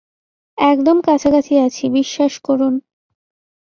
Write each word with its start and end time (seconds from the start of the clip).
একদম 0.57 0.97
কাছাকাছি 1.01 1.53
আছি, 1.57 1.83
বিশ্বাস 1.89 2.33
করুন। 2.39 2.73